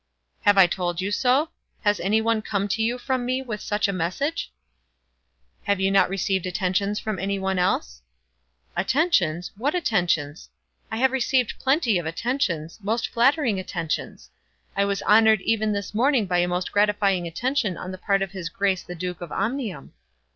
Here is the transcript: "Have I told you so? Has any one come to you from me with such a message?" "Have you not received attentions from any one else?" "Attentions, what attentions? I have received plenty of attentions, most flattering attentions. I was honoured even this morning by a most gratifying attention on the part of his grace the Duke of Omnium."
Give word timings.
"Have 0.45 0.57
I 0.57 0.65
told 0.65 0.99
you 0.99 1.11
so? 1.11 1.49
Has 1.83 1.99
any 1.99 2.21
one 2.21 2.41
come 2.41 2.67
to 2.69 2.81
you 2.81 2.97
from 2.97 3.23
me 3.23 3.43
with 3.43 3.61
such 3.61 3.87
a 3.87 3.93
message?" 3.93 4.51
"Have 5.65 5.79
you 5.79 5.91
not 5.91 6.09
received 6.09 6.47
attentions 6.47 6.99
from 6.99 7.19
any 7.19 7.37
one 7.37 7.59
else?" 7.59 8.01
"Attentions, 8.75 9.51
what 9.57 9.75
attentions? 9.75 10.49
I 10.89 10.97
have 10.97 11.11
received 11.11 11.59
plenty 11.59 11.99
of 11.99 12.07
attentions, 12.07 12.79
most 12.81 13.09
flattering 13.09 13.59
attentions. 13.59 14.31
I 14.75 14.85
was 14.85 15.03
honoured 15.03 15.41
even 15.41 15.71
this 15.71 15.93
morning 15.93 16.25
by 16.25 16.39
a 16.39 16.47
most 16.47 16.71
gratifying 16.71 17.27
attention 17.27 17.77
on 17.77 17.91
the 17.91 17.99
part 17.99 18.23
of 18.23 18.31
his 18.31 18.49
grace 18.49 18.81
the 18.81 18.95
Duke 18.95 19.21
of 19.21 19.31
Omnium." 19.31 19.93